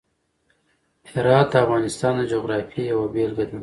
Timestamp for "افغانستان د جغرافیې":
1.65-2.83